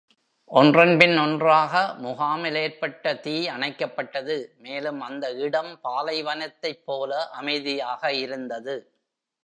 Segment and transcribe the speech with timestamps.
[0.51, 1.73] ஒன்றன்பின் ஒன்றாக,
[1.97, 8.75] முகாமில் ஏற்பட்ட தீ அணைக்கப்பட்டது, மேலும் அந்த இடம் பாலைவனத்தைப் போல அமைதியாக இருந்தது.